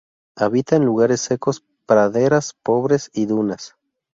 Habita 0.35 0.77
en 0.77 0.83
lugares 0.83 1.21
secos, 1.21 1.63
praderas 1.85 2.55
pobres 2.63 3.11
y 3.13 3.27
dunas. 3.27 3.75